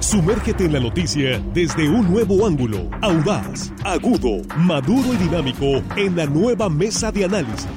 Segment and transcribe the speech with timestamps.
[0.00, 6.24] Sumérgete en la noticia desde un nuevo ángulo, audaz, agudo, maduro y dinámico en la
[6.24, 7.68] nueva mesa de análisis.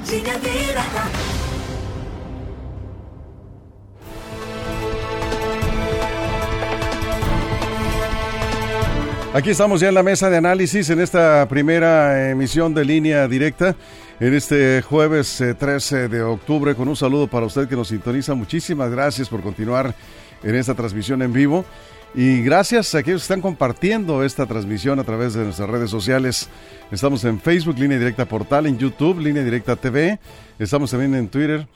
[9.33, 13.76] Aquí estamos ya en la mesa de análisis en esta primera emisión de línea directa
[14.21, 18.34] en este jueves 13 eh, de octubre con un saludo para usted que nos sintoniza.
[18.34, 19.94] Muchísimas gracias por continuar
[20.41, 21.66] en esta transmisión en vivo
[22.16, 26.49] y gracias a aquellos que están compartiendo esta transmisión a través de nuestras redes sociales.
[26.91, 30.20] Estamos en Facebook, Línea Directa Portal, en YouTube, Línea Directa TV,
[30.59, 31.68] estamos también en Twitter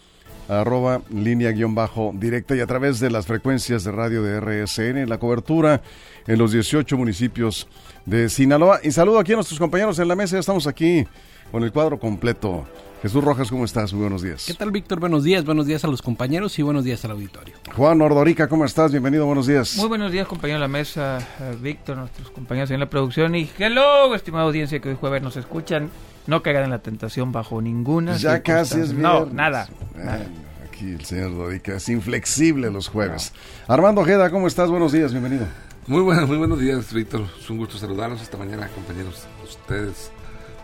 [0.47, 5.07] arroba línea guion bajo directa y a través de las frecuencias de radio de RSN,
[5.07, 5.81] la cobertura
[6.25, 7.67] en los 18 municipios
[8.05, 8.79] de Sinaloa.
[8.83, 11.05] Y saludo aquí a nuestros compañeros en la mesa, estamos aquí
[11.51, 12.65] con el cuadro completo.
[13.01, 13.93] Jesús Rojas, ¿cómo estás?
[13.93, 14.45] Muy buenos días.
[14.47, 14.99] ¿Qué tal, Víctor?
[14.99, 17.53] Buenos días, buenos días a los compañeros y buenos días al auditorio.
[17.75, 18.91] Juan Ordorica, ¿cómo estás?
[18.91, 19.77] Bienvenido, buenos días.
[19.77, 23.47] Muy buenos días, compañero de la mesa, eh, Víctor, nuestros compañeros en la producción y
[23.59, 25.91] hello, estimada audiencia que hoy jueves nos escuchan.
[26.25, 28.17] No caigan en la tentación bajo ninguna.
[28.17, 29.69] Ya casi es No, nada.
[29.95, 30.25] nada.
[30.67, 33.31] aquí el señor Dorica es inflexible los jueves.
[33.67, 34.69] Armando Ojeda, ¿cómo estás?
[34.71, 35.45] Buenos días, bienvenido.
[35.85, 37.25] Muy, buenos, muy buenos días, Víctor.
[37.39, 39.25] Es un gusto saludarlos esta mañana, compañeros.
[39.43, 40.11] Ustedes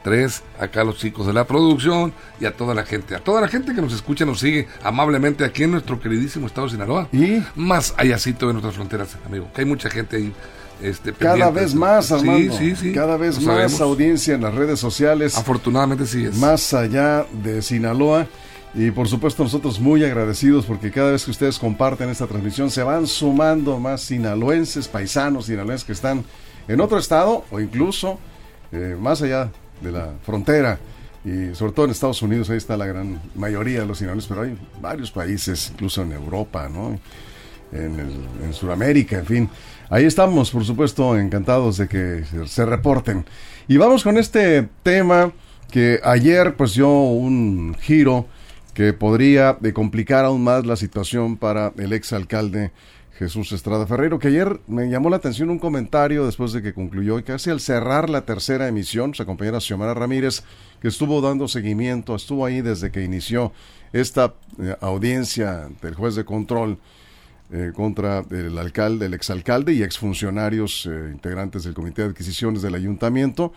[0.03, 3.47] tres, acá los chicos de la producción y a toda la gente, a toda la
[3.47, 7.07] gente que nos escucha, nos sigue amablemente aquí en nuestro queridísimo estado de Sinaloa.
[7.11, 10.33] Y más allácito de nuestras fronteras, amigo, que hay mucha gente ahí.
[10.81, 12.57] Este, cada vez más, Armando.
[12.57, 12.93] Sí, sí, sí.
[12.93, 15.37] Cada vez más audiencia en las redes sociales.
[15.37, 16.35] Afortunadamente sí es.
[16.35, 18.27] Más allá de Sinaloa.
[18.75, 22.81] Y por supuesto nosotros muy agradecidos porque cada vez que ustedes comparten esta transmisión se
[22.81, 26.25] van sumando más sinaloenses, paisanos sinaloenses que están
[26.67, 28.17] en otro estado o incluso
[28.71, 29.51] eh, más allá
[29.83, 30.79] de la frontera.
[31.25, 34.41] Y sobre todo en Estados Unidos, ahí está la gran mayoría de los sinaloenses, pero
[34.41, 36.99] hay varios países, incluso en Europa, ¿no?
[37.71, 37.99] En,
[38.43, 39.49] en Sudamérica, en fin.
[39.89, 43.25] Ahí estamos, por supuesto, encantados de que se, se reporten.
[43.67, 45.31] Y vamos con este tema
[45.71, 48.27] que ayer pues dio un giro
[48.73, 52.71] que podría de complicar aún más la situación para el exalcalde
[53.23, 57.17] Jesús Estrada Ferreiro, que ayer me llamó la atención un comentario después de que concluyó
[57.19, 60.43] y casi al cerrar la tercera emisión, su compañera Xiomara Ramírez,
[60.81, 63.53] que estuvo dando seguimiento, estuvo ahí desde que inició
[63.93, 66.79] esta eh, audiencia del juez de control
[67.53, 72.75] eh, contra el alcalde, el exalcalde y exfuncionarios eh, integrantes del Comité de Adquisiciones del
[72.75, 73.53] Ayuntamiento.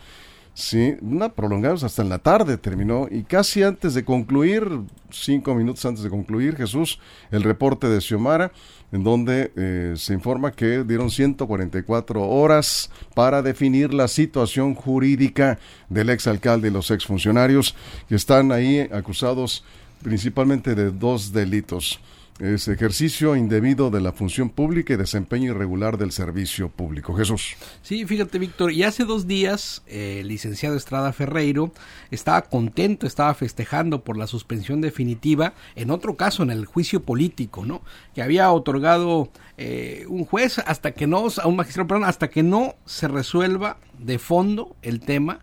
[0.53, 4.67] Sí, una prolongada hasta en la tarde terminó y casi antes de concluir,
[5.11, 8.51] cinco minutos antes de concluir, Jesús, el reporte de Xiomara,
[8.91, 15.59] en donde eh, se informa que dieron 144 horas para definir la situación jurídica
[15.89, 17.75] del exalcalde y los exfuncionarios
[18.07, 19.63] que están ahí acusados
[20.03, 21.99] principalmente de dos delitos
[22.39, 27.15] es ejercicio indebido de la función pública y desempeño irregular del servicio público.
[27.15, 27.55] Jesús.
[27.81, 31.71] Sí, fíjate, Víctor, y hace dos días eh, el licenciado Estrada Ferreiro
[32.11, 37.65] estaba contento, estaba festejando por la suspensión definitiva, en otro caso, en el juicio político,
[37.65, 37.81] ¿no?
[38.13, 42.43] Que había otorgado eh, un juez hasta que no, a un magistrado, perdón, hasta que
[42.43, 45.39] no se resuelva de fondo el tema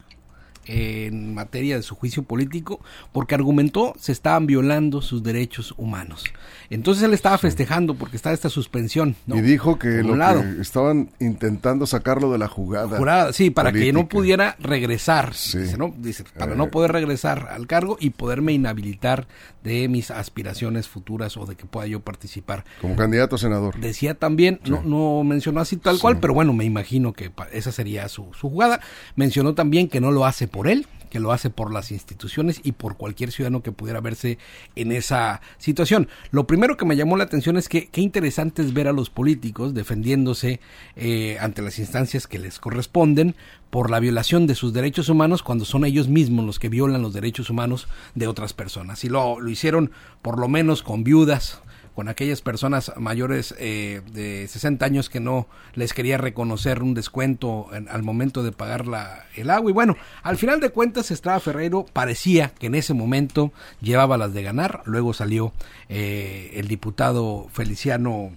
[0.67, 2.81] en materia de su juicio político
[3.13, 6.25] porque argumentó se estaban violando sus derechos humanos.
[6.71, 9.17] Entonces él estaba festejando porque está esta suspensión.
[9.27, 13.33] Y dijo que, lo que estaban intentando sacarlo de la jugada.
[13.33, 15.33] sí, para que no pudiera regresar.
[15.33, 16.69] Dice, para no eh.
[16.69, 19.27] poder regresar al cargo y poderme inhabilitar
[19.63, 22.65] de mis aspiraciones futuras o de que pueda yo participar.
[22.81, 23.79] Como candidato a senador.
[23.81, 28.09] Decía también, no, no mencionó así tal cual, pero bueno, me imagino que esa sería
[28.09, 28.81] su, su jugada.
[29.17, 32.71] Mencionó también que no lo hace por él, que lo hace por las instituciones y
[32.71, 34.39] por cualquier ciudadano que pudiera verse
[34.77, 36.07] en esa situación.
[36.31, 39.11] Lo primero que me llamó la atención es que qué interesante es ver a los
[39.11, 40.61] políticos defendiéndose
[40.95, 43.35] eh, ante las instancias que les corresponden
[43.71, 47.15] por la violación de sus derechos humanos cuando son ellos mismos los que violan los
[47.15, 49.03] derechos humanos de otras personas.
[49.03, 49.91] Y lo, lo hicieron
[50.23, 51.61] por lo menos con viudas,
[51.95, 57.69] con aquellas personas mayores eh, de 60 años que no les quería reconocer un descuento
[57.89, 59.71] al momento de pagar la, el agua.
[59.71, 64.35] Y bueno, al final de cuentas, Estrada Ferreiro parecía que en ese momento llevaba las
[64.35, 64.83] de ganar.
[64.87, 65.53] Luego salió
[65.89, 68.33] eh, el diputado Feliciano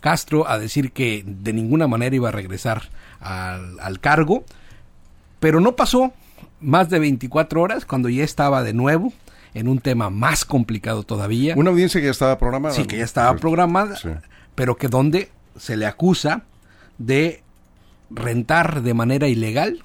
[0.00, 2.90] Castro a decir que de ninguna manera iba a regresar
[3.20, 4.44] al, al cargo.
[5.40, 6.12] Pero no pasó
[6.60, 9.12] más de 24 horas cuando ya estaba de nuevo
[9.54, 11.54] en un tema más complicado todavía.
[11.56, 12.74] Una audiencia que ya estaba programada.
[12.74, 13.98] Sí, que ya estaba programada,
[14.54, 16.44] pero que donde se le acusa
[16.98, 17.42] de
[18.10, 19.82] rentar de manera ilegal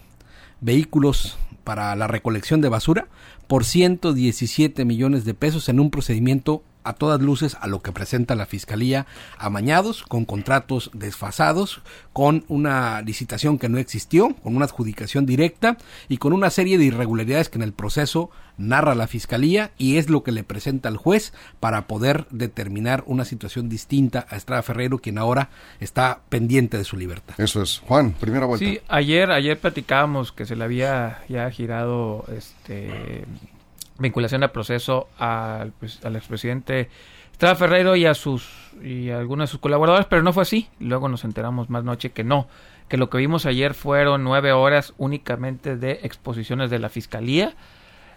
[0.62, 3.08] vehículos para la recolección de basura
[3.48, 8.36] por 117 millones de pesos en un procedimiento a todas luces a lo que presenta
[8.36, 9.06] la Fiscalía
[9.38, 11.82] amañados, con contratos desfasados,
[12.14, 16.86] con una licitación que no existió, con una adjudicación directa y con una serie de
[16.86, 20.98] irregularidades que en el proceso narra la Fiscalía y es lo que le presenta al
[20.98, 25.50] juez para poder determinar una situación distinta a Estrada Ferreiro, quien ahora
[25.80, 27.36] está pendiente de su libertad.
[27.38, 27.80] Eso es.
[27.86, 28.66] Juan, primera vuelta.
[28.66, 33.26] Sí, ayer, ayer platicábamos que se le había ya girado este
[34.00, 36.90] vinculación al proceso al, pues, al expresidente
[37.32, 38.50] Estrada Ferreiro y a sus
[38.82, 40.70] y a algunos de sus colaboradores, pero no fue así.
[40.80, 42.48] Luego nos enteramos más noche que no,
[42.90, 47.56] que lo que vimos ayer fueron nueve horas únicamente de exposiciones de la fiscalía.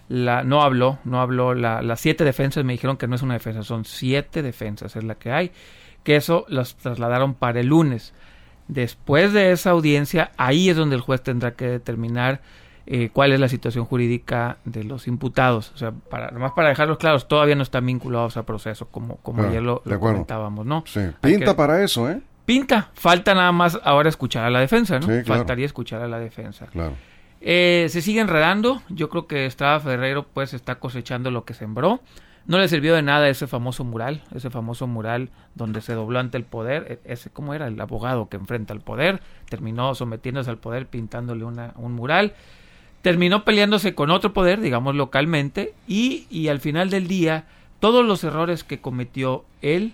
[0.09, 3.35] La, no habló, no habló la, las siete defensas, me dijeron que no es una
[3.35, 5.53] defensa, son siete defensas, es la que hay,
[6.03, 8.13] que eso las trasladaron para el lunes.
[8.69, 12.41] Después de esa audiencia, ahí es donde el juez tendrá que determinar
[12.93, 15.71] eh, cuál es la situación jurídica de los imputados.
[15.75, 19.43] O sea, para, nomás para dejarlos claros, todavía no están vinculados al proceso, como, como
[19.45, 20.83] Ah, ayer lo, comentábamos, ¿no?
[20.87, 21.01] Sí.
[21.21, 22.21] Pinta que- para eso, ¿eh?
[22.47, 25.03] Pinta, falta nada más ahora escuchar a la defensa, ¿no?
[25.07, 25.43] Sí, claro.
[25.43, 26.67] Faltaría escuchar a la defensa.
[26.67, 26.95] Claro.
[27.41, 28.83] Eh, se sigue enredando.
[28.89, 32.01] Yo creo que Estrada Ferreiro pues está cosechando lo que sembró.
[32.47, 36.39] No le sirvió de nada ese famoso mural, ese famoso mural donde se dobló ante
[36.39, 37.01] el poder.
[37.05, 37.69] E- Ese, ¿cómo era?
[37.69, 39.21] El abogado que enfrenta al poder.
[39.49, 42.35] Terminó sometiéndose al poder pintándole una, un mural.
[43.03, 45.75] Terminó peleándose con otro poder, digamos localmente.
[45.89, 47.47] Y, y al final del día,
[47.81, 49.93] todos los errores que cometió él,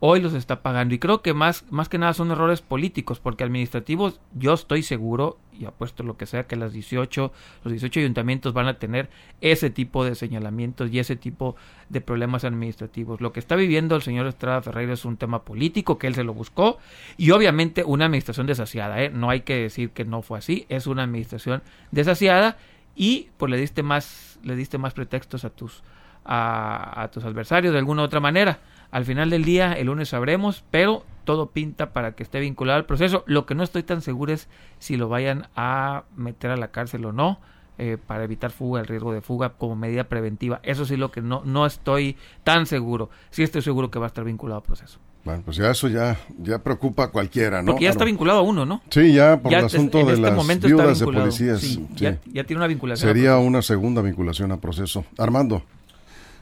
[0.00, 0.94] hoy los está pagando.
[0.94, 5.38] Y creo que más, más que nada son errores políticos, porque administrativos yo estoy seguro,
[5.58, 7.32] y apuesto lo que sea, que las 18,
[7.64, 9.08] los 18 ayuntamientos van a tener
[9.40, 11.56] ese tipo de señalamientos y ese tipo
[11.88, 13.20] de problemas administrativos.
[13.20, 16.24] Lo que está viviendo el señor Estrada Ferreira es un tema político, que él se
[16.24, 16.78] lo buscó,
[17.16, 19.10] y obviamente una administración desasiada, ¿eh?
[19.10, 22.56] no hay que decir que no fue así, es una administración desasiada
[22.94, 25.82] y pues le diste más, le diste más pretextos a tus,
[26.24, 28.58] a, a tus adversarios de alguna u otra manera.
[28.90, 32.86] Al final del día, el lunes sabremos, pero todo pinta para que esté vinculado al
[32.86, 33.24] proceso.
[33.26, 34.48] Lo que no estoy tan seguro es
[34.78, 37.40] si lo vayan a meter a la cárcel o no,
[37.78, 40.60] eh, para evitar fuga, el riesgo de fuga como medida preventiva.
[40.62, 43.10] Eso sí lo que no, no estoy tan seguro.
[43.30, 44.98] Sí estoy seguro que va a estar vinculado al proceso.
[45.26, 47.72] Bueno, pues ya eso ya, ya preocupa a cualquiera, ¿no?
[47.72, 48.12] Porque ya está Armando?
[48.14, 48.80] vinculado a uno, ¿no?
[48.90, 51.60] Sí, ya por Ya el asunto de este las está viudas de policías.
[51.60, 51.88] Sí, sí.
[51.96, 53.10] Ya, ya tiene una vinculación.
[53.10, 55.04] Sería una segunda vinculación a proceso.
[55.18, 55.64] Armando,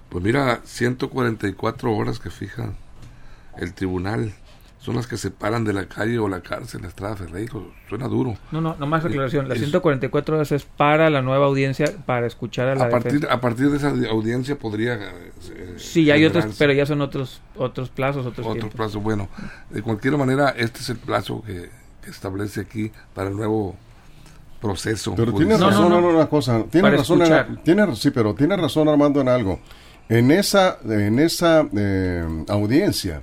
[0.08, 2.72] Pues mira, 144 horas que fija
[3.58, 4.32] el tribunal
[4.78, 7.72] son las que separan de la calle o la cárcel a Estrada Ferreiro.
[7.88, 8.36] Suena duro.
[8.52, 9.48] No, no, no más aclaración.
[9.48, 13.12] Las Es- 144 horas es para la nueva audiencia, para escuchar a la A partir,
[13.12, 13.34] defensa.
[13.34, 14.94] a partir de esa audiencia podría...
[14.94, 18.74] eh, Sí, hay otros, pero ya son otros otros plazos, otros otro tiempos.
[18.76, 19.00] plazo.
[19.00, 19.28] Bueno,
[19.70, 21.70] de cualquier manera, este es el plazo que,
[22.02, 23.74] que establece aquí para el nuevo
[24.60, 25.14] proceso.
[25.16, 25.58] pero judicial.
[25.58, 26.10] tiene razón no, no.
[26.10, 26.62] en una cosa.
[26.70, 29.60] Tiene Para razón en, tiene, sí, pero tiene razón Armando en algo.
[30.08, 33.22] En esa, en esa eh, audiencia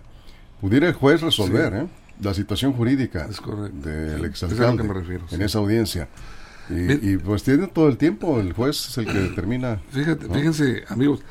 [0.60, 1.88] pudiera el juez resolver ¿eh?
[2.22, 3.42] la situación jurídica Es
[3.84, 5.44] del exalcalde me refiero, en sí.
[5.44, 6.08] esa audiencia.
[6.70, 7.00] Y, Bien.
[7.02, 9.82] y, pues tiene todo el tiempo, el juez es el que determina.
[9.92, 10.34] Fíjate, ¿no?
[10.36, 11.22] Fíjense, amigos,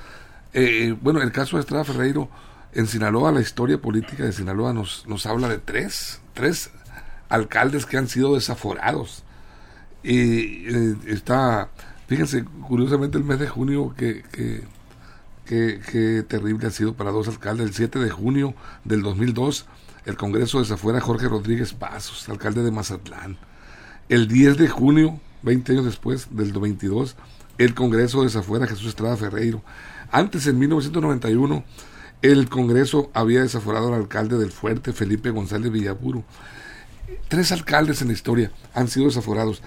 [0.52, 2.28] eh, bueno, el caso de Estrada Ferreiro,
[2.72, 6.70] en Sinaloa, la historia política de Sinaloa nos, nos habla de tres, tres
[7.28, 9.24] alcaldes que han sido desaforados.
[10.02, 11.68] Y eh, está,
[12.06, 14.62] fíjense, curiosamente el mes de junio, que, que,
[15.50, 17.66] que terrible ha sido para dos alcaldes.
[17.66, 18.54] El 7 de junio
[18.84, 19.66] del 2002,
[20.06, 23.36] el Congreso desafuera Jorge Rodríguez Pasos, alcalde de Mazatlán.
[24.08, 27.16] El 10 de junio, 20 años después del 22,
[27.58, 29.62] el Congreso desafuera Jesús Estrada Ferreiro.
[30.10, 31.64] Antes, en 1991,
[32.22, 36.24] el Congreso había desaforado al alcalde del Fuerte, Felipe González Villapuro.
[37.28, 39.62] Tres alcaldes en la historia han sido desaforados,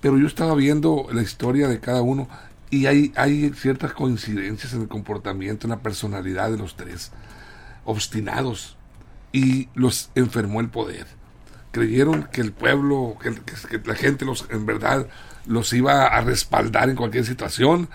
[0.00, 2.28] pero yo estaba viendo la historia de cada uno
[2.70, 7.12] y hay, hay ciertas coincidencias en el comportamiento, en la personalidad de los tres,
[7.84, 8.76] obstinados,
[9.32, 11.18] y los enfermó el poder
[11.70, 15.06] creyeron que el pueblo, que, la gente los, en verdad
[15.46, 17.88] los iba a respaldar en cualquier situación,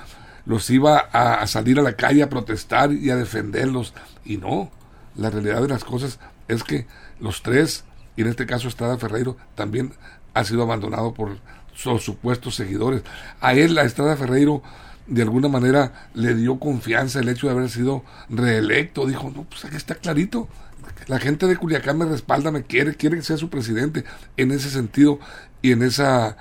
[0.46, 3.94] los iba a, a salir a la calle a protestar y a defenderlos.
[4.26, 4.72] Y no,
[5.16, 6.88] la realidad de las cosas es que
[7.20, 9.94] los tres, y en este caso Estrada Ferreiro, también
[10.34, 11.38] ha sido abandonado por
[11.76, 13.04] sus supuestos seguidores.
[13.42, 14.62] A él, a Estrada Ferreiro,
[15.08, 19.06] de alguna manera le dio confianza el hecho de haber sido reelecto.
[19.06, 20.48] Dijo, no, pues aquí está clarito.
[21.08, 24.04] La gente de Culiacán me respalda, me quiere, quiere que sea su presidente.
[24.38, 25.20] En ese sentido
[25.62, 26.38] y en esa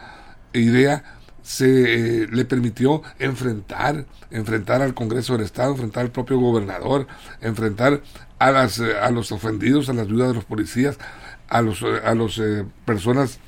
[0.53, 1.05] idea
[1.43, 7.09] se eh, le permitió enfrentar, enfrentar al Congreso del Estado, enfrentar al propio gobernador,
[7.41, 8.01] enfrentar
[8.43, 10.99] a las eh, a los ofendidos, a las viudas de los policías,
[11.49, 13.39] a los eh, a los eh, personas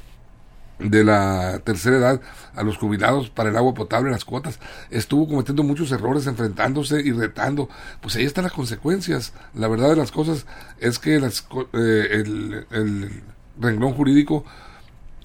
[0.78, 2.20] de la tercera edad
[2.54, 4.58] a los jubilados para el agua potable, las cuotas,
[4.90, 7.68] estuvo cometiendo muchos errores, enfrentándose y retando,
[8.00, 9.32] pues ahí están las consecuencias.
[9.54, 10.46] La verdad de las cosas
[10.80, 13.22] es que las, eh, el, el
[13.60, 14.44] renglón jurídico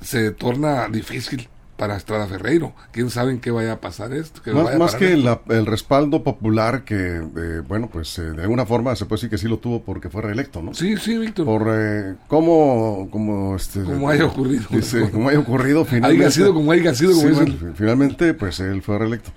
[0.02, 2.74] se torna difícil para Estrada Ferreiro.
[2.92, 4.42] ¿Quién sabe en qué vaya a pasar esto?
[4.78, 9.20] más, que el respaldo popular que, eh, bueno, pues eh, de alguna forma se puede
[9.20, 10.74] decir que sí lo tuvo porque fue reelecto, ¿no?
[10.74, 11.46] Sí, sí, Víctor.
[11.46, 14.66] Por eh, cómo, como, este, como haya ocurrido.
[14.70, 16.20] Dice, como haya ocurrido, finalmente.
[16.26, 19.32] Haya sido como haya sido, como Finalmente, pues él fue reelecto.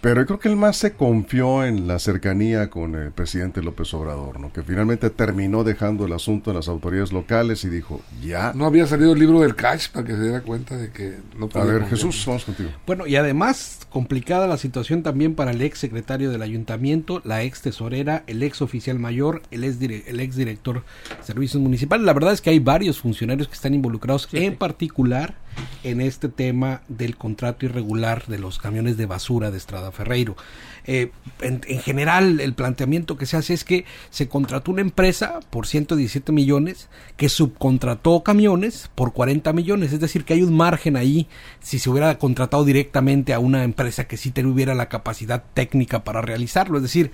[0.00, 3.92] Pero yo creo que él más se confió en la cercanía con el presidente López
[3.94, 4.52] Obrador, ¿no?
[4.52, 8.52] que finalmente terminó dejando el asunto en las autoridades locales y dijo, ya.
[8.54, 11.48] No había salido el libro del cash para que se diera cuenta de que no
[11.48, 11.62] podía.
[11.62, 12.70] A ver, Jesús, vamos contigo.
[12.86, 17.60] Bueno, y además complicada la situación también para el ex secretario del ayuntamiento, la ex
[17.60, 20.84] tesorera, el ex oficial mayor, el ex, el ex director
[21.18, 22.06] de servicios municipales.
[22.06, 25.34] La verdad es que hay varios funcionarios que están involucrados, en particular
[25.82, 30.36] en este tema del contrato irregular de los camiones de basura de Estrada Ferreiro.
[30.84, 35.66] Eh, en, general, el planteamiento que se hace es que se contrató una empresa por
[35.66, 39.92] 117 millones que subcontrató camiones por 40 millones.
[39.92, 41.28] Es decir, que hay un margen ahí
[41.60, 46.22] si se hubiera contratado directamente a una empresa que sí tuviera la capacidad técnica para
[46.22, 46.78] realizarlo.
[46.78, 47.12] Es decir,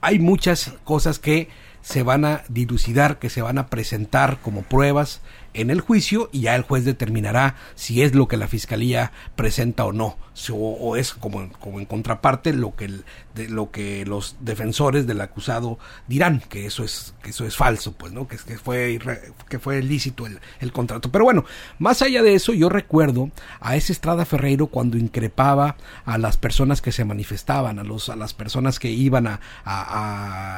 [0.00, 1.48] hay muchas cosas que
[1.82, 5.20] se van a dilucidar, que se van a presentar como pruebas
[5.56, 9.84] en el juicio y ya el juez determinará si es lo que la fiscalía presenta
[9.84, 10.16] o no,
[10.52, 12.90] o, es como, como, en contraparte lo que,
[13.48, 18.12] lo que los defensores del acusado dirán, que eso es, que eso es falso, pues,
[18.12, 18.28] ¿no?
[18.28, 19.00] Que, fue,
[19.48, 21.10] que fue ilícito el, el, contrato.
[21.10, 21.44] Pero bueno,
[21.78, 26.82] más allá de eso, yo recuerdo a ese Estrada Ferreiro cuando increpaba a las personas
[26.82, 29.40] que se manifestaban, a, los, a las personas que iban a,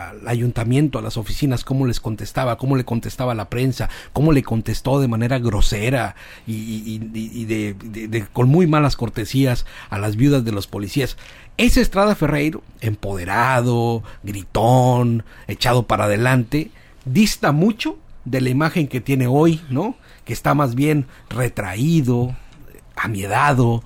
[0.09, 4.33] al ayuntamiento, a las oficinas, cómo les contestaba, cómo le contestaba a la prensa, cómo
[4.33, 6.17] le contestó de manera grosera
[6.47, 6.99] y,
[7.45, 11.19] de, con muy malas cortesías a las viudas de los policías.
[11.59, 16.71] Ese Estrada Ferreiro, empoderado, gritón, echado para adelante,
[17.05, 19.97] dista mucho de la imagen que tiene hoy, ¿no?
[20.25, 22.35] Que está más bien retraído,
[22.97, 23.83] amiedado,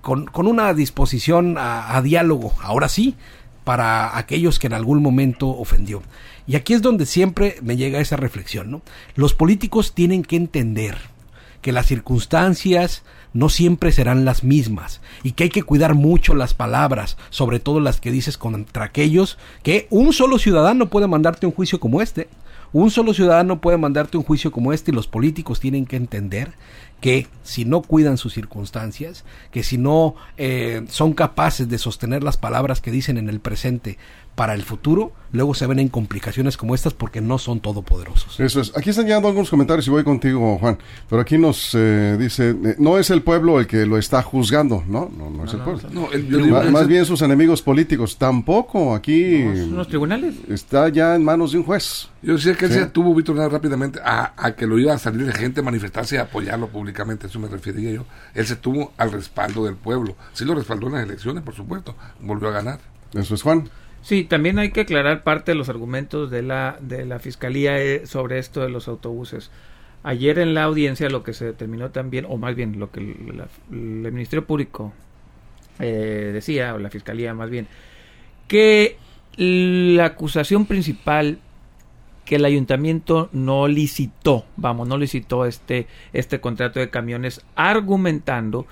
[0.00, 3.16] con, con una disposición a diálogo, ahora sí,
[3.64, 6.02] para aquellos que en algún momento ofendió.
[6.50, 8.82] Y aquí es donde siempre me llega esa reflexión, ¿no?
[9.14, 10.98] Los políticos tienen que entender
[11.62, 16.52] que las circunstancias no siempre serán las mismas y que hay que cuidar mucho las
[16.52, 21.52] palabras, sobre todo las que dices contra aquellos que un solo ciudadano puede mandarte un
[21.52, 22.26] juicio como este.
[22.72, 26.54] Un solo ciudadano puede mandarte un juicio como este y los políticos tienen que entender
[27.00, 32.36] que si no cuidan sus circunstancias, que si no eh, son capaces de sostener las
[32.36, 33.98] palabras que dicen en el presente
[34.40, 38.40] para el futuro, luego se ven en complicaciones como estas porque no son todopoderosos.
[38.40, 38.74] Eso es.
[38.74, 40.78] Aquí están llegando algunos comentarios y voy contigo, Juan.
[41.10, 44.82] Pero aquí nos eh, dice, eh, no es el pueblo el que lo está juzgando,
[44.88, 45.10] ¿no?
[45.14, 46.70] No, no es el pueblo.
[46.72, 48.16] más, bien sus enemigos políticos.
[48.16, 49.42] Tampoco aquí...
[49.42, 50.36] los tribunales.
[50.48, 52.08] Está ya en manos de un juez.
[52.22, 55.26] Yo decía que él se tuvo, Víctor, rápidamente a, a, que lo iba a salir
[55.26, 57.26] de gente a manifestarse y a apoyarlo públicamente.
[57.26, 58.06] Eso me refería yo.
[58.32, 60.16] Él se tuvo al respaldo del pueblo.
[60.32, 61.94] Sí lo respaldó en las elecciones, por supuesto.
[62.20, 62.80] Volvió a ganar.
[63.12, 63.68] Eso es Juan.
[64.02, 68.06] Sí, también hay que aclarar parte de los argumentos de la, de la Fiscalía eh,
[68.06, 69.50] sobre esto de los autobuses.
[70.02, 73.46] Ayer en la audiencia lo que se determinó también, o más bien lo que el,
[73.70, 74.94] Ministerio Público
[75.78, 77.68] eh, decía, o la Fiscalía más bien,
[78.48, 78.96] que
[79.36, 81.38] la acusación principal
[82.24, 88.66] que el ayuntamiento no licitó, vamos, no licitó este, este contrato de camiones argumentando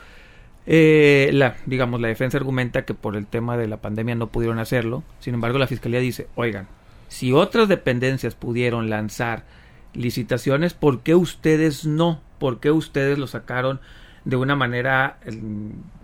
[0.70, 4.58] eh, la, digamos, la defensa argumenta que por el tema de la pandemia no pudieron
[4.58, 5.02] hacerlo.
[5.18, 6.68] Sin embargo, la fiscalía dice, oigan,
[7.08, 9.44] si otras dependencias pudieron lanzar
[9.94, 12.20] licitaciones, ¿por qué ustedes no?
[12.38, 13.80] ¿Por qué ustedes lo sacaron
[14.26, 15.18] de una manera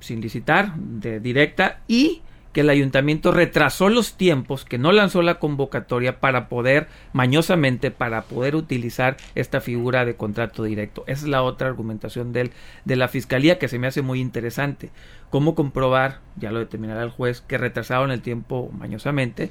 [0.01, 2.23] sin licitar, de directa y
[2.55, 8.23] que el ayuntamiento retrasó los tiempos, que no lanzó la convocatoria para poder, mañosamente, para
[8.23, 11.03] poder utilizar esta figura de contrato directo.
[11.09, 12.51] Esa es la otra argumentación de
[12.87, 14.91] la fiscalía que se me hace muy interesante.
[15.31, 19.51] ¿Cómo comprobar, ya lo determinará el juez, que retrasaron el tiempo mañosamente?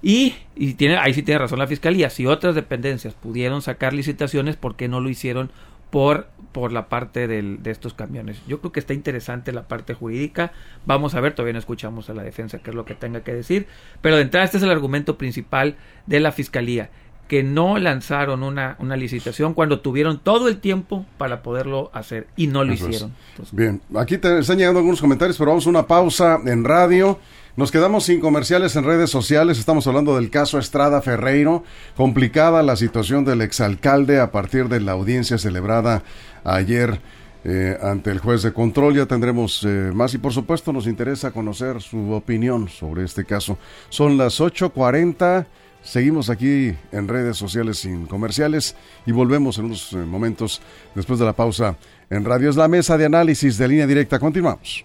[0.00, 4.56] Y, y tiene, ahí sí tiene razón la fiscalía, si otras dependencias pudieron sacar licitaciones,
[4.56, 5.50] ¿por qué no lo hicieron
[5.90, 8.40] por, por la parte del, de estos camiones.
[8.46, 10.52] Yo creo que está interesante la parte jurídica.
[10.86, 13.34] Vamos a ver, todavía no escuchamos a la defensa qué es lo que tenga que
[13.34, 13.66] decir.
[14.00, 16.90] Pero de entrada este es el argumento principal de la Fiscalía,
[17.28, 22.48] que no lanzaron una, una licitación cuando tuvieron todo el tiempo para poderlo hacer y
[22.48, 23.14] no lo hicieron.
[23.52, 27.18] Bien, aquí te están llegando algunos comentarios, pero vamos a una pausa en radio.
[27.56, 29.58] Nos quedamos sin comerciales en redes sociales.
[29.58, 31.64] Estamos hablando del caso Estrada Ferreiro.
[31.96, 36.04] Complicada la situación del exalcalde a partir de la audiencia celebrada
[36.44, 37.00] ayer
[37.42, 38.94] eh, ante el juez de control.
[38.94, 43.58] Ya tendremos eh, más y por supuesto nos interesa conocer su opinión sobre este caso.
[43.88, 45.46] Son las 8.40.
[45.82, 48.76] Seguimos aquí en redes sociales sin comerciales
[49.06, 50.62] y volvemos en unos eh, momentos
[50.94, 51.76] después de la pausa
[52.10, 52.48] en Radio.
[52.48, 54.20] Es la mesa de análisis de línea directa.
[54.20, 54.84] Continuamos.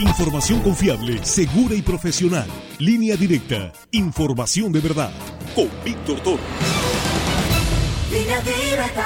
[0.00, 2.46] Información confiable, segura y profesional.
[2.78, 3.72] Línea directa.
[3.92, 5.12] Información de verdad.
[5.54, 6.42] Con Víctor Toro.
[8.10, 9.04] Línea directa.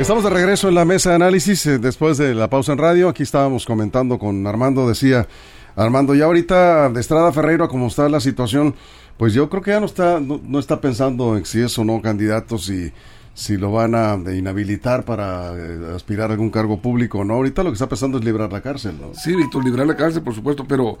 [0.00, 3.08] Estamos de regreso en la mesa de análisis eh, después de la pausa en radio.
[3.08, 5.28] Aquí estábamos comentando con Armando, decía
[5.76, 8.74] Armando, ya ahorita de Estrada Ferreira, como está la situación,
[9.20, 11.84] pues yo creo que ya no está, no, no está pensando en si es o
[11.84, 12.90] no candidato, si,
[13.34, 17.34] si lo van a inhabilitar para eh, aspirar a algún cargo público o no.
[17.34, 19.12] Ahorita lo que está pensando es librar la cárcel, ¿no?
[19.12, 20.96] Sí, Víctor, librar la cárcel, por supuesto, pero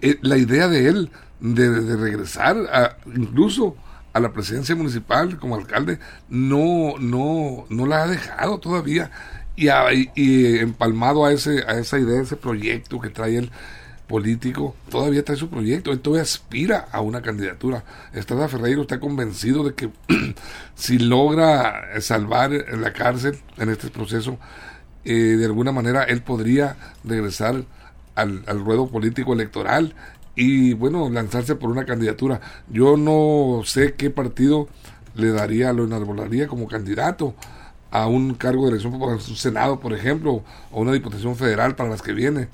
[0.00, 3.76] eh, la idea de él de, regresar a, incluso
[4.14, 5.98] a la presidencia municipal como alcalde
[6.30, 9.10] no no no la ha dejado todavía
[9.54, 13.50] y, a- y- empalmado a ese a esa idea ese proyecto que trae él
[14.10, 19.62] político todavía trae su proyecto él todavía aspira a una candidatura Estrada Ferreiro está convencido
[19.62, 19.90] de que
[20.74, 24.38] si logra salvar en la cárcel en este proceso
[25.04, 27.64] eh, de alguna manera él podría regresar
[28.16, 29.94] al, al ruedo político electoral
[30.34, 32.40] y bueno, lanzarse por una candidatura.
[32.68, 34.68] Yo no sé qué partido
[35.14, 37.34] le daría, lo enarbolaría como candidato
[37.90, 41.90] a un cargo de elección para un Senado, por ejemplo, o una diputación federal para
[41.90, 42.48] las que viene.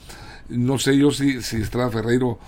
[0.48, 2.38] No sé yo si, si Estrada Ferreiro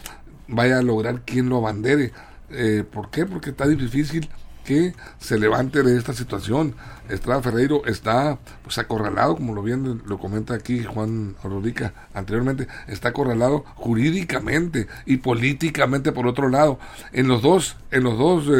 [0.48, 2.12] vaya a lograr quien lo abandere.
[2.50, 3.26] Eh, ¿Por qué?
[3.26, 4.28] Porque está difícil
[4.68, 6.74] que se levante de esta situación.
[7.08, 13.08] Estrada Ferreiro está pues acorralado, como lo bien lo comenta aquí Juan Rodica anteriormente, está
[13.08, 16.78] acorralado jurídicamente y políticamente por otro lado.
[17.12, 18.50] En los dos, en los dos eh,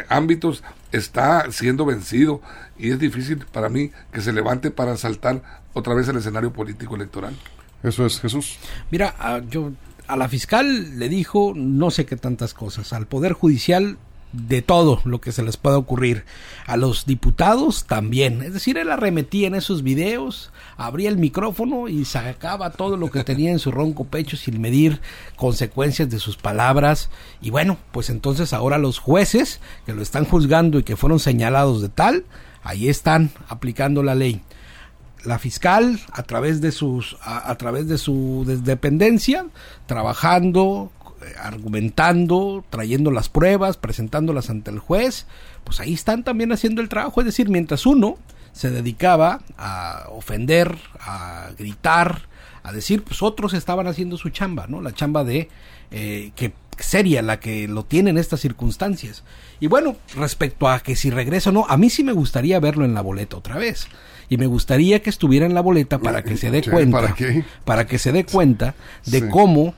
[0.00, 2.40] eh, ámbitos está siendo vencido
[2.76, 5.42] y es difícil para mí que se levante para saltar
[5.74, 7.36] otra vez el escenario político electoral.
[7.82, 8.58] Eso es Jesús.
[8.90, 9.72] Mira, a, yo
[10.06, 13.98] a la fiscal le dijo no sé qué tantas cosas, al poder judicial
[14.32, 16.24] de todo lo que se les pueda ocurrir,
[16.66, 22.04] a los diputados también, es decir, él arremetía en esos videos, abría el micrófono y
[22.04, 25.00] sacaba todo lo que tenía en su ronco pecho sin medir
[25.36, 27.10] consecuencias de sus palabras.
[27.42, 31.82] Y bueno, pues entonces ahora los jueces que lo están juzgando y que fueron señalados
[31.82, 32.24] de tal,
[32.62, 34.40] ahí están aplicando la ley
[35.24, 39.46] la fiscal a través de sus a, través de su de- dependencia
[39.86, 40.90] trabajando
[41.24, 45.26] eh, argumentando trayendo las pruebas presentándolas ante el juez
[45.64, 47.20] pues ahí están también haciendo el trabajo.
[47.20, 48.18] Es decir mientras uno
[48.52, 52.22] se dedicaba a ofender a gritar
[52.62, 55.48] a decir pues otros estaban haciendo su chamba no la chamba de
[55.90, 59.22] eh, que seria la que lo tiene en estas circunstancias.
[59.60, 62.84] Y bueno respecto a que si regresa o no a mí sí me gustaría verlo
[62.84, 63.86] en la boleta otra vez
[64.28, 67.14] y me gustaría que estuviera en la boleta para que se dé Sí, cuenta ¿para
[67.14, 67.44] qué?
[67.64, 68.74] para que se dé cuenta
[69.06, 69.26] de Sí.
[69.30, 69.74] cómo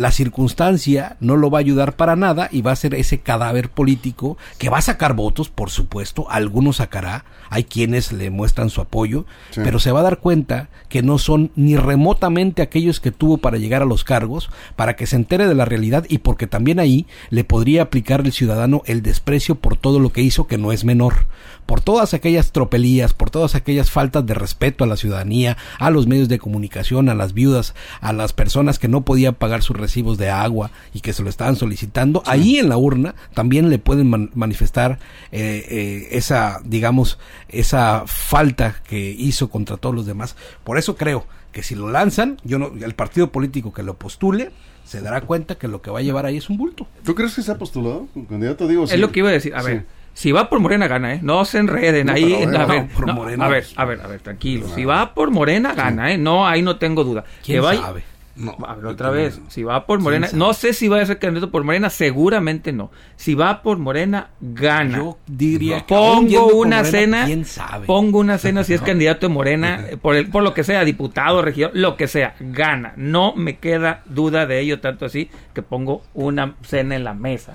[0.00, 3.68] la circunstancia no lo va a ayudar para nada y va a ser ese cadáver
[3.68, 8.80] político que va a sacar votos, por supuesto, algunos sacará, hay quienes le muestran su
[8.80, 9.60] apoyo, Sí.
[9.62, 13.58] pero se va a dar cuenta que no son ni remotamente aquellos que tuvo para
[13.58, 17.06] llegar a los cargos, para que se entere de la realidad y porque también ahí
[17.28, 20.84] le podría aplicar el ciudadano el desprecio por todo lo que hizo que no es
[20.84, 21.26] menor,
[21.66, 26.06] por todas aquellas tropelías, por todas aquellas faltas de respeto a la ciudadanía, a los
[26.06, 30.18] medios de comunicación, a las viudas, a las personas que no podían pagar sus recibos
[30.18, 34.08] de agua y que se lo estaban solicitando, ahí en la urna también le pueden
[34.08, 35.00] man- manifestar
[35.32, 40.36] eh, eh, esa, digamos, esa falta que hizo contra todos los demás.
[40.62, 44.52] Por eso creo que si lo lanzan, yo no, el partido político que lo postule
[44.84, 46.86] se dará cuenta que lo que va a llevar ahí es un bulto.
[47.04, 48.06] ¿Tú crees que se ha postulado?
[48.14, 48.94] Un candidato, digo, sí.
[48.94, 49.54] Es lo que iba a decir.
[49.56, 49.66] A Sí.
[49.66, 51.20] ver, si va por Morena, gana, ¿eh?
[51.20, 52.24] No se enreden No, ahí.
[52.24, 54.06] pero a ver, a, ver, no, por no, Morena, a ver, pues, a ver, a
[54.06, 54.68] ver, tranquilo.
[54.72, 56.18] Si va por Morena, gana, ¿eh?
[56.18, 57.24] No, ahí no tengo duda.
[57.44, 58.04] ¿Quién Que vaya- sabe?
[58.40, 61.50] No, yo otra vez, si va por Morena, no sé si va a ser candidato
[61.50, 62.90] por Morena, seguramente no.
[63.16, 64.96] Si va por Morena, gana.
[64.96, 67.86] Yo diría que pongo una Morena, cena, ¿quién sabe?
[67.86, 71.42] pongo una cena si es candidato de Morena, por el, por lo que sea, diputado,
[71.42, 72.94] regidor, lo que sea, gana.
[72.96, 77.52] No me queda duda de ello, tanto así que pongo una cena en la mesa.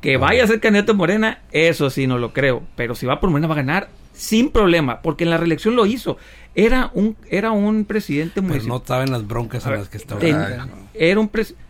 [0.00, 2.62] Que vaya a ser candidato de Morena, eso sí no lo creo.
[2.76, 5.84] Pero si va por Morena va a ganar sin problema, porque en la reelección lo
[5.86, 6.16] hizo.
[6.54, 8.68] Era un, era un presidente municipal.
[8.68, 10.20] no estaba en las broncas en ver, las que estaba.
[10.20, 10.66] ten- no.
[10.94, 11.62] era un presidente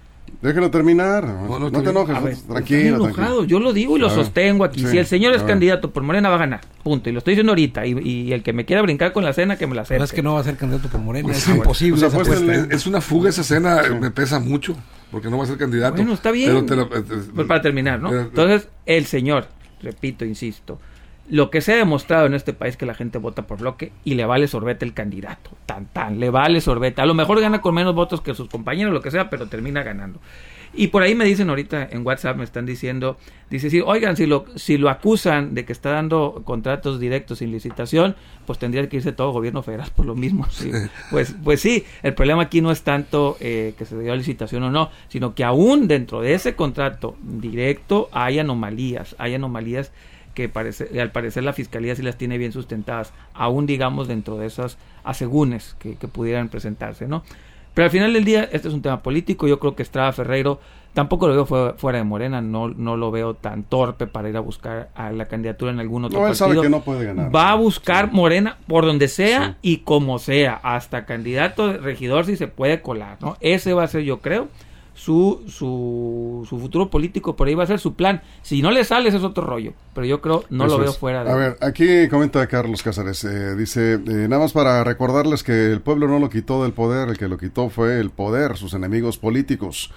[0.43, 1.25] Déjalo terminar.
[1.25, 2.57] no No, te te enojes, ver, tranquilo.
[2.59, 3.45] estoy enojado, tranquilo.
[3.45, 4.81] yo lo digo y lo A ver, sostengo aquí.
[4.81, 7.09] sí, si el señor es candidato por Morena va a ganar, punto.
[7.09, 7.87] Y lo estoy diciendo ahorita.
[7.87, 10.05] Y, y el que me quiera brincar con la cena, que me la Pero acepte.
[10.05, 11.99] es que no va a ser candidato por Morena, Pues es sí, imposible.
[12.01, 12.75] pues apuesta.
[12.75, 14.77] Es, una fuga esa escena, me pesa mucho.
[15.11, 15.97] porque no va a ser candidato.
[15.97, 16.49] Bueno, está bien.
[16.51, 18.13] Pero te lo- eh, eh, Pues para terminar, ¿no?
[18.13, 19.47] eh, Entonces, el señor,
[19.83, 20.79] repito, insisto,
[21.29, 24.15] lo que se ha demostrado en este país que la gente vota por bloque y
[24.15, 25.51] le vale sorbete el candidato.
[25.67, 27.01] Tan, tan, le vale sorbete.
[27.01, 29.83] A lo mejor gana con menos votos que sus compañeros, lo que sea, pero termina
[29.83, 30.21] ganando.
[30.77, 33.17] Y por ahí me dicen ahorita en WhatsApp, me están diciendo,
[33.49, 37.53] dice, sí, oigan, si lo, si lo acusan de que está dando contratos directos sin
[37.53, 40.47] licitación, pues tendría que irse todo gobierno federal por lo mismo.
[40.51, 40.71] sí.
[41.11, 44.71] Pues, pues sí, el problema aquí no es tanto eh, que se dio licitación o
[44.71, 49.93] no, sino que aún dentro de ese contrato directo hay anomalías, hay anomalías
[50.35, 54.47] que parece, al parecer la fiscalía sí las tiene bien sustentadas, aún digamos dentro de
[54.47, 57.23] esas asegúnes que, que pudieran presentarse, ¿no?
[57.75, 59.49] Pero al final del día, este es un tema político.
[59.49, 60.61] Yo creo que Estrada Ferreiro
[60.93, 62.41] tampoco lo veo fue- fuera de Morena.
[62.41, 66.05] No, no lo veo tan torpe para ir a buscar a la candidatura en algún
[66.05, 66.63] otro No, él sabe partido.
[66.63, 67.35] que no puede ganar.
[67.35, 68.15] Va a buscar Sí.
[68.17, 69.71] Morena por donde sea Sí.
[69.73, 70.55] y como sea.
[70.63, 73.19] Hasta candidato de regidor si se puede colar.
[73.21, 73.37] ¿no?
[73.41, 74.47] Ese va a ser, yo creo,
[74.95, 77.37] su, su, su futuro político.
[77.37, 78.23] Por ahí va a ser su plan.
[78.43, 79.73] Si no le sale, ese es otro rollo.
[79.95, 80.99] Pero yo creo, no Eso lo veo es.
[80.99, 81.31] fuera de.
[81.31, 85.81] A ver, aquí comenta Carlos Cázares, eh, dice, eh, nada más para recordarles que el
[85.81, 89.19] pueblo no lo quitó del poder, el que lo quitó fue el poder, sus enemigos
[89.19, 89.93] políticos.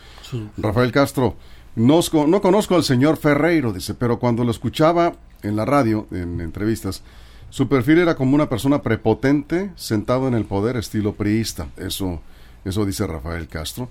[0.58, 1.36] Rafael Castro,
[1.76, 7.04] no conozco al señor Ferreiro, dice, pero cuando lo escuchaba en la radio, en entrevistas,
[7.50, 11.68] su perfil era como una persona prepotente, sentado en el poder, estilo priista.
[11.78, 12.20] Eso,
[12.66, 13.90] eso dice Rafael Castro.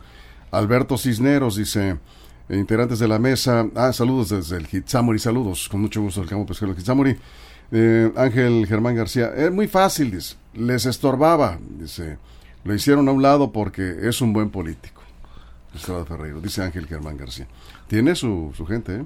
[0.57, 1.99] Alberto Cisneros dice,
[2.49, 6.31] eh, integrantes de la mesa, ah, saludos desde el Hitsamuri, saludos, con mucho gusto del
[6.31, 7.17] campo pesquero del Hitsamuri.
[7.73, 12.17] Eh, Ángel Germán García, es muy fácil, dice, les estorbaba, dice,
[12.65, 15.03] lo hicieron a un lado porque es un buen político.
[15.75, 17.47] Estrada Ferreiro, dice Ángel Germán García.
[17.87, 19.05] Tiene su, su gente, ¿eh?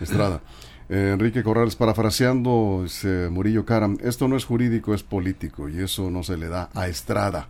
[0.00, 0.42] Estrada.
[0.90, 6.10] Eh, Enrique Corrales, parafraseando, dice Murillo Caram, esto no es jurídico, es político, y eso
[6.10, 7.48] no se le da a Estrada.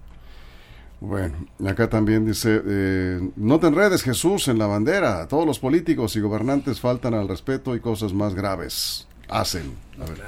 [1.00, 5.58] Bueno, y acá también dice, eh, no te enredes Jesús en la bandera, todos los
[5.58, 9.74] políticos y gobernantes faltan al respeto y cosas más graves hacen.
[9.98, 10.22] A ver,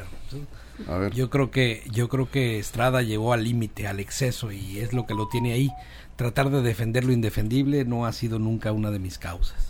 [0.89, 1.13] a ver.
[1.13, 5.05] Yo creo que yo creo que Estrada llegó al límite, al exceso y es lo
[5.07, 5.71] que lo tiene ahí.
[6.17, 9.69] Tratar de defender lo indefendible no ha sido nunca una de mis causas.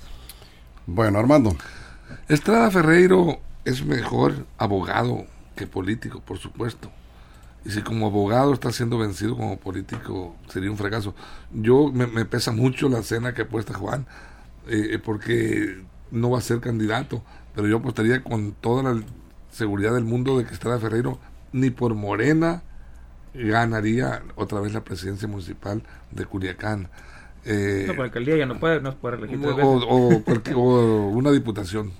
[0.86, 1.56] Bueno, Armando,
[2.28, 5.24] Estrada Ferreiro es mejor abogado
[5.56, 6.90] que político, por supuesto.
[7.64, 11.14] Y si como abogado está siendo vencido como político, sería un fracaso.
[11.52, 14.06] Yo me, pesa mucho la cena que apuesta Juan,
[14.66, 17.22] eh, porque no va a ser candidato.
[17.54, 19.02] Pero yo apostaría con toda la
[19.50, 21.18] seguridad del mundo de que Estrada Ferreiro
[21.52, 22.62] ni por Morena
[23.34, 26.88] ganaría otra vez la presidencia municipal de Culiacán.
[27.44, 29.16] Eh, No, por alcaldía ya no puede, no puede
[30.54, 31.92] o, una diputación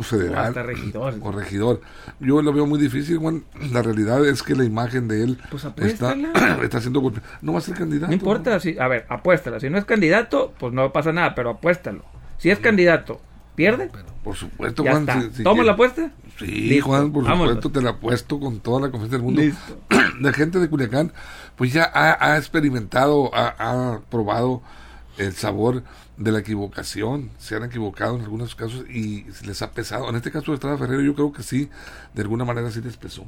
[0.00, 1.14] federal hasta regidor.
[1.20, 1.80] o regidor.
[2.20, 3.44] Yo lo veo muy difícil, Juan.
[3.72, 6.14] La realidad es que la imagen de él Pues está,
[6.62, 8.08] está siendo golpe- No va a ser candidato.
[8.08, 9.60] No importa, si, a ver, apuéstala.
[9.60, 12.04] Si no es candidato, pues no pasa nada, pero apuéstalo.
[12.38, 13.20] Si es candidato,
[13.54, 13.90] pierde,
[14.24, 15.06] Por supuesto, ya Juan.
[15.30, 16.10] si- si ¿Toma quiere- la apuesta?
[16.38, 17.54] Sí, Listo, Juan, por vámonos.
[17.54, 19.40] supuesto, te la apuesto con toda la confianza del mundo.
[19.42, 19.78] Listo.
[20.20, 21.12] La gente de Culiacán,
[21.56, 24.62] pues ya ha, ha experimentado, ha, ha probado
[25.18, 25.82] el sabor
[26.16, 27.30] de la equivocación.
[27.38, 30.08] Se han equivocado en algunos casos y les ha pesado.
[30.08, 31.70] En este caso de Estrada Ferrero, yo creo que sí,
[32.14, 33.26] de alguna manera sí les pesó.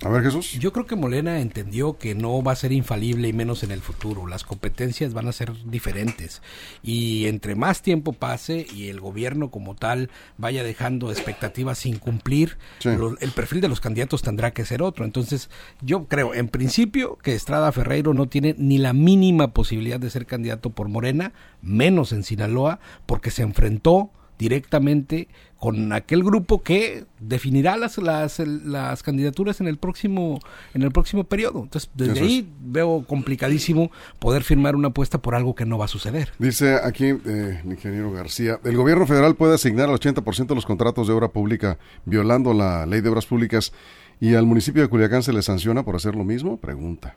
[0.00, 0.52] Yo, a ver Jesús.
[0.58, 3.80] Yo creo que Molena entendió que no va a ser infalible y menos en el
[3.80, 4.26] futuro.
[4.26, 6.42] Las competencias van a ser diferentes.
[6.82, 12.58] Y entre más tiempo pase y el gobierno como tal vaya dejando expectativas sin cumplir,
[12.80, 12.90] Sí.
[12.96, 15.04] lo- el perfil de los candidatos tendrá que ser otro.
[15.04, 20.10] Entonces, yo creo, en principio, que Estrada Ferreiro no tiene ni la mínima posibilidad de
[20.10, 21.32] ser candidato por Morena,
[21.62, 29.02] menos en Sinaloa, porque se enfrentó directamente con aquel grupo que definirá las, las, las
[29.02, 30.40] candidaturas en el próximo
[30.74, 31.62] en el próximo periodo.
[31.62, 35.86] Entonces, desde Eso ahí veo complicadísimo poder firmar una apuesta por algo que no va
[35.86, 36.32] a suceder.
[36.38, 40.66] Dice aquí eh, el ingeniero García, el gobierno federal puede asignar al 80% de los
[40.66, 43.72] contratos de obra pública violando la ley de obras públicas
[44.20, 46.58] y al municipio de Culiacán se le sanciona por hacer lo mismo?
[46.58, 47.14] Pregunta.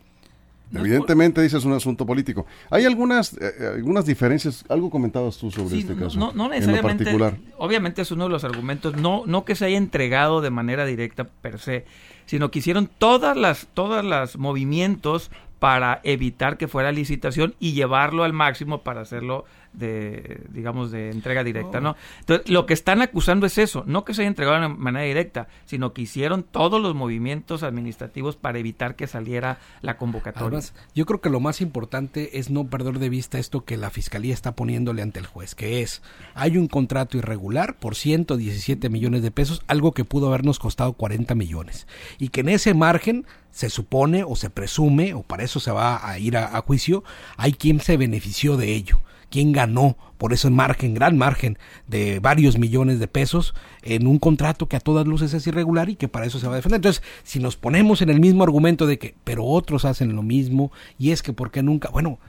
[0.72, 2.46] No, Evidentemente, dice es un asunto político.
[2.70, 4.64] Hay algunas eh, eh, algunas diferencias.
[4.70, 6.20] Algo comentabas tú sobre Sí, este no, caso.
[6.20, 7.04] no, no en lo necesariamente.
[7.06, 7.38] particular.
[7.58, 11.24] Obviamente es uno de los argumentos, no, no que se haya entregado de manera directa
[11.24, 11.86] per se,
[12.28, 18.24] sino que hicieron todas las, todas las movimientos para evitar que fuera licitación y llevarlo
[18.24, 21.96] al máximo para hacerlo de, digamos, de entrega directa, ¿no?
[22.20, 25.48] Entonces, lo que están acusando es eso, no que se haya entregado de manera directa,
[25.66, 30.48] sino que hicieron todos los movimientos administrativos para evitar que saliera la convocatoria.
[30.48, 33.90] Además, yo creo que lo más importante es no perder de vista esto que la
[33.90, 36.02] fiscalía está poniéndole ante el juez, que es,
[36.34, 41.36] hay un contrato irregular por 117 millones de pesos, algo que pudo habernos costado 40
[41.36, 45.72] millones, y que en ese margen se supone o se presume, o para eso se
[45.72, 47.04] va a ir a, a juicio,
[47.38, 52.58] hay quien se benefició de ello quién ganó por ese margen, gran margen de varios
[52.58, 56.26] millones de pesos en un contrato que a todas luces es irregular y que para
[56.26, 56.78] eso se va a defender.
[56.80, 60.72] Entonces, si nos ponemos en el mismo argumento de que, pero otros hacen lo mismo
[60.98, 61.90] y es que, ¿por qué nunca?
[61.90, 62.20] Bueno,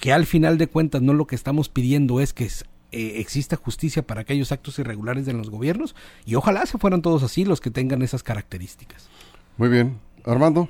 [0.00, 4.06] que al final de cuentas no lo que estamos pidiendo es que eh, exista justicia
[4.06, 7.70] para aquellos actos irregulares de los gobiernos y ojalá se fueran todos así los que
[7.70, 9.08] tengan esas características.
[9.56, 9.98] Muy bien.
[10.24, 10.68] Armando.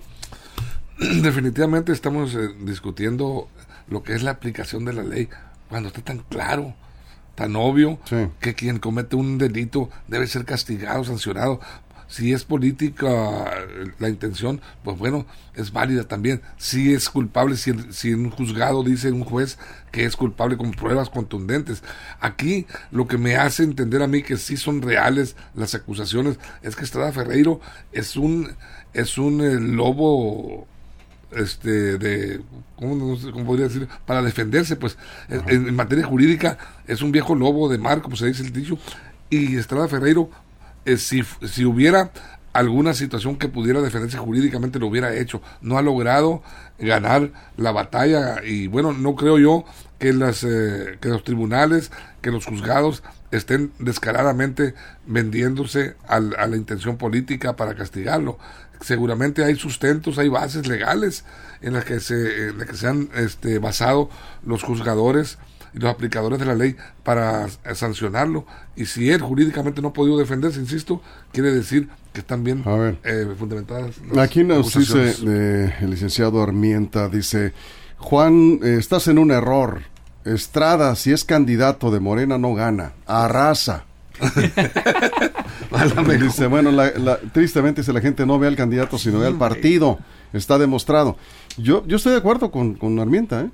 [1.22, 3.48] Definitivamente estamos eh, discutiendo
[3.88, 5.28] lo que es la aplicación de la ley
[5.68, 6.74] cuando está tan claro,
[7.34, 8.28] tan obvio Sí.
[8.40, 11.60] que quien comete un delito debe ser castigado, sancionado.
[12.08, 15.26] Si es política eh, la intención, pues bueno,
[15.56, 16.40] es válida también.
[16.56, 19.58] Si es culpable, si, si un juzgado dice un juez
[19.90, 21.82] que es culpable con pruebas contundentes.
[22.20, 26.76] Aquí lo que me hace entender a mí que sí son reales las acusaciones es
[26.76, 28.50] que Estrada Ferreiro es un
[28.92, 30.68] es un eh, lobo
[31.32, 32.40] este de
[32.76, 33.88] ¿cómo, cómo podría decir?
[34.06, 34.96] para defenderse pues
[35.28, 38.78] en, en materia jurídica es un viejo lobo de mar como se dice el dicho
[39.28, 40.30] y Estrada Ferreiro
[40.84, 42.12] eh, si, si hubiera
[42.52, 46.42] alguna situación que pudiera defenderse jurídicamente lo hubiera hecho no ha logrado
[46.78, 49.64] ganar la batalla y bueno no creo yo
[49.98, 51.90] que las eh, que los tribunales
[52.22, 54.74] que los juzgados estén descaradamente
[55.06, 58.38] vendiéndose al- a la intención política para castigarlo
[58.82, 61.24] seguramente hay sustentos, hay bases legales
[61.62, 64.10] en las que se, en las que se han este, basado
[64.44, 65.38] los juzgadores
[65.72, 68.44] y los aplicadores de la ley para sancionarlo.
[68.76, 71.00] Y si él jurídicamente no ha podido defenderse, insisto,
[71.32, 72.98] quiere decir que están bien A ver.
[73.04, 73.96] eh, fundamentadas.
[74.12, 77.54] las Aquí nos dice eh, el licenciado Armienta, dice,
[77.96, 79.80] Juan, eh, estás en un error.
[80.26, 82.92] Estrada, si es candidato de Morena, no gana.
[83.06, 83.84] Arrasa.
[86.20, 89.36] Dice, bueno, la- la- tristemente si la gente no ve al candidato, sino ve al
[89.38, 89.98] partido.
[90.32, 91.16] Está demostrado.
[91.56, 93.50] Yo, yo estoy de acuerdo con, con Armienta, ¿eh?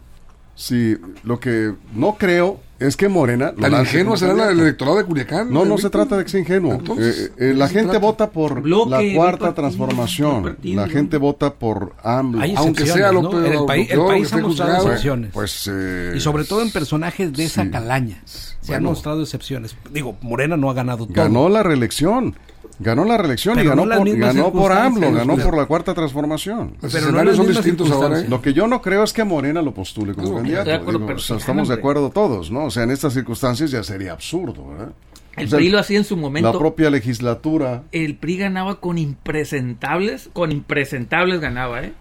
[0.54, 3.52] Si lo que no creo es que Morena...
[3.56, 5.52] lo Tan como será la- el electorado de Culiacán.
[5.52, 6.74] No, no eh, se trata de que sea ingenuo.
[6.74, 7.98] Entonces, Eh, eh, la ¿de qué se gente trata?
[8.06, 10.42] vota por Bloque, la cuarta partido, transformación.
[10.42, 10.92] partido, la ¿no?
[10.92, 12.40] gente vota por AMLO.
[12.40, 13.30] Hay Aunque sea lo ¿no?
[13.30, 14.88] peor, el, país, el lo peor país que ha mostrado juzgado.
[14.90, 15.30] excepciones.
[15.32, 17.70] Pues, eh, y sobre todo en personajes de esa sí.
[17.70, 18.20] calaña.
[18.24, 19.76] Se han mostrado excepciones.
[19.92, 21.14] Digo, Morena no ha ganado todo.
[21.14, 22.34] ganó la reelección.
[22.82, 26.76] Ganó la reelección y ganó, no por, ganó por AMLO, ganó por la cuarta transformación.
[26.80, 28.20] Los Pero no escenarios las son distintos ahora.
[28.20, 28.26] ¿eh?
[28.28, 30.60] Lo que yo no creo es que Morena lo postule como No, candidato.
[30.70, 32.64] estoy de acuerdo, Digo, pero o sea, sí, estamos de acuerdo todos, ¿no?
[32.66, 34.92] O sea, en estas circunstancias ya sería absurdo, ¿verdad?
[35.36, 36.58] El O sea, PRI lo hacía en su La momento.
[36.58, 37.84] propia legislatura.
[37.92, 41.92] El PRI ganaba con impresentables, con impresentables ganaba, ¿eh?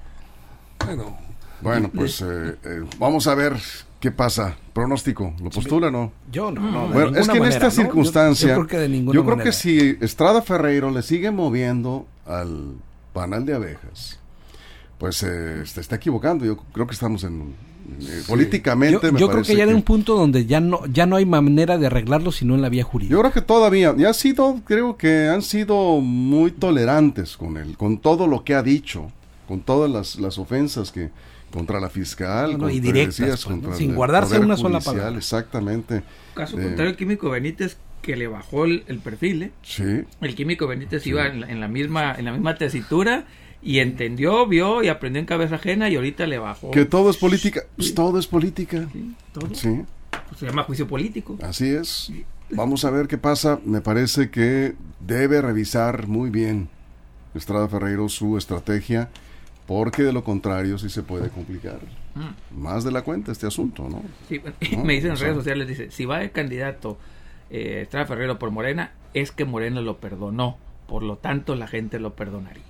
[0.85, 1.17] Bueno,
[1.61, 3.53] Bueno, pues eh, eh, vamos a ver
[4.01, 4.57] qué pasa.
[4.73, 6.11] Pronóstico, ¿lo postula o no?
[6.31, 8.89] Yo no, no, de Bueno, es que en manera, esta circunstancia, Yo, creo que de
[8.89, 9.51] ninguna yo creo manera.
[9.51, 12.73] que si Estrada Ferreiro le sigue moviendo al
[13.13, 14.19] panal de abejas,
[14.97, 16.43] pues eh, se está equivocando.
[16.45, 17.53] Yo creo que estamos en
[18.01, 19.07] eh, políticamente.
[19.07, 21.25] Yo, me yo creo que ya en un punto donde ya no ya no hay
[21.25, 23.11] manera de arreglarlo sino en la vía jurídica.
[23.11, 27.77] Yo creo que todavía, ya ha sido, creo que han sido muy tolerantes con él,
[27.77, 29.11] con todo lo que ha dicho,
[29.47, 31.11] con todas las, las ofensas que
[31.51, 33.61] contra la fiscal, No, no, y contra, directas, decías, pues, ¿no?
[33.61, 35.17] contra Sin guardarse una sola palabra.
[35.17, 36.03] Exactamente.
[36.33, 39.51] Caso Eh, contrario, el químico Benítez, que le bajó el, el perfil, ¿eh?
[39.61, 40.03] Sí.
[40.21, 43.25] El químico Benítez iba en la, en la misma en la misma tesitura
[43.61, 46.71] y entendió, vio y aprendió en cabeza ajena y ahorita le bajó.
[46.71, 47.61] Que todo es política.
[47.75, 48.87] Pues todo es política.
[48.91, 49.53] Sí, todo.
[49.53, 49.81] Sí,
[50.29, 51.37] Pues se llama juicio político.
[51.43, 52.11] así es.
[52.49, 53.59] Vamos a ver qué pasa.
[53.63, 56.69] Me parece que debe revisar muy bien
[57.35, 59.09] Estrada Ferreiro su estrategia,
[59.71, 61.79] porque de lo contrario sí se puede complicar
[62.53, 64.03] más de la cuenta este asunto, ¿no?
[64.27, 64.41] Sí,
[64.75, 66.97] No, me dicen en redes sociales, dice, si va de candidato
[67.49, 70.57] eh, Estrada Ferrero por Morena, es que Morena lo perdonó.
[70.89, 72.65] Por lo tanto, la gente lo perdonaría.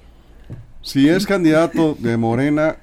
[0.84, 2.78] Si es candidato de Morena,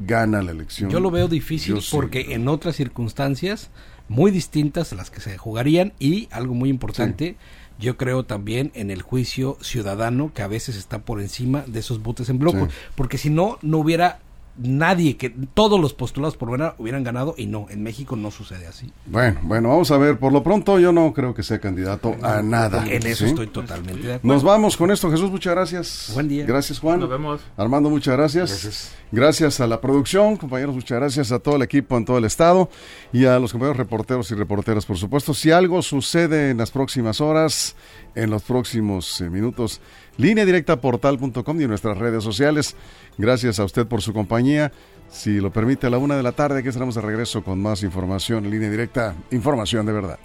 [0.00, 0.90] gana la elección.
[0.90, 1.88] Yo lo veo difícil Yo sí.
[1.90, 3.70] porque en otras circunstancias
[4.08, 7.36] muy distintas a las que se jugarían y algo muy importante,
[7.78, 12.02] yo creo también en el juicio ciudadano que a veces está por encima de esos
[12.02, 12.74] votos en Sí.
[12.94, 14.20] porque si no, no hubiera
[14.58, 18.66] nadie que todos los postulados por Morena hubieran ganado y no, en México no sucede
[18.66, 18.92] así.
[19.06, 20.18] Bueno, bueno, vamos a ver.
[20.18, 22.86] Por lo pronto, yo no creo que sea candidato a nada.
[22.86, 23.30] En eso ¿sí?
[23.30, 24.34] estoy totalmente de acuerdo.
[24.34, 25.30] Nos vamos con esto, Jesús.
[25.30, 26.10] Muchas gracias.
[26.14, 26.44] Buen día.
[26.46, 27.00] Gracias, Juan.
[27.00, 27.40] Nos vemos.
[27.56, 28.50] Armando, muchas gracias.
[28.50, 28.96] Gracias.
[29.12, 32.68] Gracias a la producción, compañeros, muchas gracias a todo el equipo en todo el estado
[33.12, 35.32] y a los compañeros reporteros y reporteras, por supuesto.
[35.32, 37.76] Si algo sucede en las próximas horas,
[38.16, 39.80] en los próximos eh, minutos,
[40.16, 42.76] línea directa portal.com y en nuestras redes sociales.
[43.18, 44.72] Gracias a usted por su compañía.
[45.08, 47.82] Si lo permite, a la una de la tarde, aquí estaremos de regreso con más
[47.82, 50.18] información línea directa, información de verdad.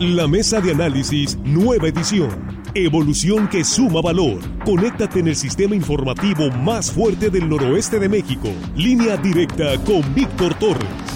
[0.00, 2.62] La mesa de análisis, nueva edición.
[2.74, 4.40] Evolución que suma valor.
[4.66, 8.48] Conéctate en el sistema informativo más fuerte del noroeste de México.
[8.76, 11.15] Línea directa con Víctor Torres.